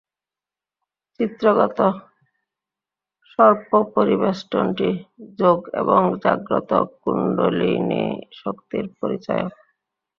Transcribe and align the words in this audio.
চিত্রগত 1.19 1.79
সর্পপরিবেষ্টনটি 3.29 4.89
যোগ 5.39 5.59
এবং 5.81 6.01
জাগ্রত 6.23 6.71
কুণ্ডলিনীশক্তির 7.01 8.85
পরিচায়ক। 8.99 9.53